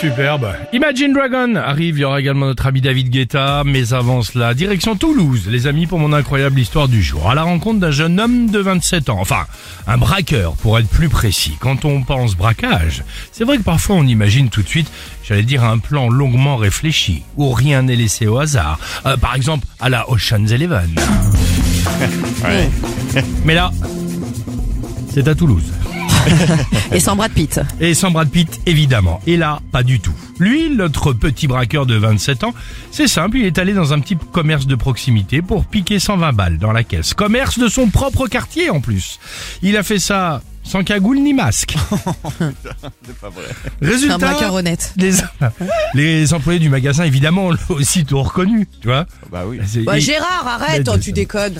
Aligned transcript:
Superbe. 0.00 0.54
Imagine 0.72 1.12
Dragon 1.12 1.56
arrive, 1.56 1.98
il 1.98 2.02
y 2.02 2.04
aura 2.04 2.20
également 2.20 2.46
notre 2.46 2.66
ami 2.68 2.80
David 2.80 3.10
Guetta, 3.10 3.64
mais 3.66 3.92
avant 3.92 4.22
cela, 4.22 4.54
direction 4.54 4.94
Toulouse, 4.94 5.48
les 5.48 5.66
amis, 5.66 5.88
pour 5.88 5.98
mon 5.98 6.12
incroyable 6.12 6.60
histoire 6.60 6.86
du 6.86 7.02
jour. 7.02 7.28
À 7.28 7.34
la 7.34 7.42
rencontre 7.42 7.80
d'un 7.80 7.90
jeune 7.90 8.20
homme 8.20 8.48
de 8.48 8.60
27 8.60 9.10
ans, 9.10 9.18
enfin, 9.20 9.46
un 9.88 9.98
braqueur 9.98 10.54
pour 10.54 10.78
être 10.78 10.88
plus 10.88 11.08
précis. 11.08 11.56
Quand 11.58 11.84
on 11.84 12.04
pense 12.04 12.36
braquage, 12.36 13.02
c'est 13.32 13.42
vrai 13.42 13.58
que 13.58 13.64
parfois 13.64 13.96
on 13.96 14.06
imagine 14.06 14.50
tout 14.50 14.62
de 14.62 14.68
suite, 14.68 14.88
j'allais 15.24 15.42
dire, 15.42 15.64
un 15.64 15.78
plan 15.78 16.08
longuement 16.08 16.56
réfléchi, 16.56 17.24
où 17.36 17.50
rien 17.50 17.82
n'est 17.82 17.96
laissé 17.96 18.28
au 18.28 18.38
hasard. 18.38 18.78
Euh, 19.04 19.16
par 19.16 19.34
exemple, 19.34 19.66
à 19.80 19.88
la 19.88 20.08
Ocean's 20.08 20.52
Eleven. 20.52 20.94
Mais 23.44 23.54
là, 23.54 23.72
c'est 25.12 25.26
à 25.26 25.34
Toulouse. 25.34 25.72
Et 26.92 27.00
sans 27.00 27.16
Brad 27.16 27.30
Pitt. 27.32 27.60
Et 27.80 27.94
sans 27.94 28.10
Brad 28.10 28.28
Pitt, 28.30 28.60
évidemment. 28.66 29.20
Et 29.26 29.36
là, 29.36 29.60
pas 29.72 29.82
du 29.82 30.00
tout. 30.00 30.14
Lui, 30.38 30.70
notre 30.70 31.12
petit 31.12 31.46
braqueur 31.46 31.86
de 31.86 31.96
27 31.96 32.44
ans, 32.44 32.54
c'est 32.90 33.08
simple, 33.08 33.38
il 33.38 33.44
est 33.46 33.58
allé 33.58 33.72
dans 33.74 33.92
un 33.92 34.00
petit 34.00 34.16
commerce 34.32 34.66
de 34.66 34.74
proximité 34.74 35.42
pour 35.42 35.64
piquer 35.64 35.98
120 35.98 36.32
balles 36.32 36.58
dans 36.58 36.72
la 36.72 36.84
caisse. 36.84 37.14
Commerce 37.14 37.58
de 37.58 37.68
son 37.68 37.88
propre 37.88 38.26
quartier 38.28 38.70
en 38.70 38.80
plus. 38.80 39.18
Il 39.62 39.76
a 39.76 39.82
fait 39.82 39.98
ça 39.98 40.42
sans 40.64 40.84
cagoule 40.84 41.18
ni 41.18 41.32
masque. 41.32 41.76
Un 42.40 42.52
Résultat, 43.80 44.18
braqueur 44.18 44.54
honnête. 44.54 44.92
les, 44.96 45.12
les 45.94 46.34
employés 46.34 46.58
du 46.58 46.68
magasin, 46.68 47.04
évidemment, 47.04 47.50
l'ont 47.50 47.58
aussitôt 47.76 48.22
reconnu, 48.22 48.68
tu 48.80 48.88
vois. 48.88 49.06
Bah 49.32 49.44
oui. 49.46 49.60
C'est- 49.66 49.82
Bah, 49.82 49.96
et- 49.96 50.00
Gérard, 50.00 50.46
arrête, 50.46 50.88
oh, 50.92 50.98
tu 50.98 51.12
déconnes. 51.12 51.54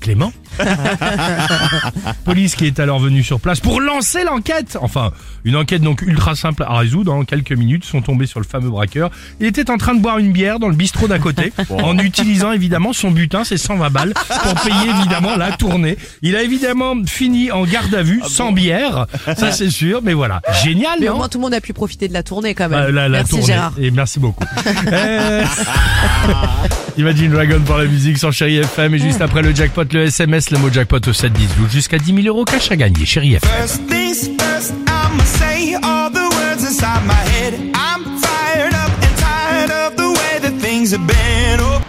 Clément 0.00 0.32
Police 2.24 2.54
qui 2.54 2.66
est 2.66 2.80
alors 2.80 2.98
venue 2.98 3.22
sur 3.22 3.40
place 3.40 3.60
pour 3.60 3.80
lancer 3.80 4.24
l'enquête. 4.24 4.78
Enfin, 4.80 5.12
une 5.44 5.56
enquête 5.56 5.82
donc 5.82 6.02
ultra 6.02 6.34
simple 6.34 6.62
à 6.64 6.78
résoudre. 6.78 7.12
En 7.12 7.24
quelques 7.24 7.52
minutes, 7.52 7.84
sont 7.84 8.02
tombés 8.02 8.26
sur 8.26 8.40
le 8.40 8.46
fameux 8.46 8.70
braqueur. 8.70 9.10
Il 9.40 9.46
était 9.46 9.70
en 9.70 9.76
train 9.76 9.94
de 9.94 10.00
boire 10.00 10.18
une 10.18 10.32
bière 10.32 10.58
dans 10.58 10.68
le 10.68 10.74
bistrot 10.74 11.08
d'à 11.08 11.18
côté, 11.18 11.52
en 11.70 11.98
utilisant 11.98 12.52
évidemment 12.52 12.92
son 12.92 13.10
butin, 13.10 13.44
ses 13.44 13.56
120 13.58 13.90
balles, 13.90 14.14
pour 14.14 14.54
payer 14.62 14.90
évidemment 14.98 15.36
la 15.36 15.52
tournée. 15.52 15.96
Il 16.22 16.36
a 16.36 16.42
évidemment 16.42 16.94
fini 17.06 17.50
en 17.50 17.64
garde 17.64 17.94
à 17.94 18.02
vue, 18.02 18.22
sans 18.26 18.52
bière, 18.52 19.06
ça 19.36 19.52
c'est 19.52 19.70
sûr, 19.70 20.00
mais 20.02 20.12
voilà. 20.14 20.40
Génial, 20.62 20.98
Mais 21.00 21.06
non 21.06 21.14
au 21.14 21.16
moins 21.16 21.28
tout 21.28 21.38
le 21.38 21.42
monde 21.42 21.54
a 21.54 21.60
pu 21.60 21.72
profiter 21.72 22.08
de 22.08 22.12
la 22.12 22.22
tournée 22.22 22.54
quand 22.54 22.68
même. 22.68 22.80
bah, 22.86 22.90
la, 22.90 23.08
la 23.08 23.18
Merci 23.18 23.30
tournée. 23.30 23.46
Gérard. 23.46 23.72
Et 23.78 23.90
merci 23.90 24.20
beaucoup. 24.20 24.44
Euh, 24.92 25.44
Imagine 26.98 27.30
Dragon 27.30 27.60
pour 27.64 27.78
la 27.78 27.86
musique 27.86 28.18
sur 28.18 28.32
Chéri 28.32 28.58
FM 28.58 28.94
et 28.94 28.98
juste 28.98 29.20
après 29.22 29.40
le 29.42 29.54
jackpot, 29.54 29.84
le 29.92 30.04
SMS, 30.04 30.50
le 30.50 30.58
mot 30.58 30.70
jackpot 30.70 30.98
au 31.06 31.12
7 31.12 31.32
10 31.32 31.48
12 31.58 31.72
jusqu'à 31.72 31.98
10 31.98 32.22
000 32.22 32.26
euros 32.26 32.44
cash 32.44 32.70
à 32.70 32.76
gagner. 32.76 33.06
Chéri 33.06 33.34
FM. 33.34 33.50
First 33.60 33.86
things 33.88 34.28
first, 34.38 34.72
I'ma 34.86 35.24
say 35.24 35.74
all 35.82 36.10
the 36.10 36.28
words 36.36 36.62
inside 36.64 37.02
my 37.06 37.14
head. 37.14 37.54
I'm 37.74 38.04
fired 38.20 38.74
up 38.74 38.90
and 39.02 39.16
tired 39.16 39.70
of 39.70 39.96
the 39.96 40.08
way 40.10 40.40
that 40.42 40.52
things 40.60 40.92
have 40.92 41.06
been. 41.06 41.60
Oh. 41.60 41.80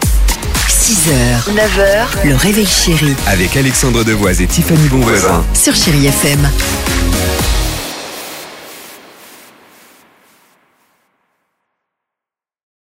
6h, 0.69 1.53
9h, 1.53 2.27
le 2.29 2.35
réveil 2.35 2.65
chéri 2.65 3.13
Avec 3.27 3.57
Alexandre 3.57 4.03
Devoise 4.05 4.41
et 4.41 4.47
Tiffany 4.47 4.87
Bonvoisin. 4.87 5.43
sur 5.53 5.75
Chéri 5.75 6.07
FM. 6.07 6.39